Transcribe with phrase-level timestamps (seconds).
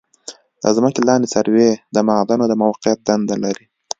[0.61, 3.65] د ځمکې لاندې سروې د معادنو د موقعیت دنده لري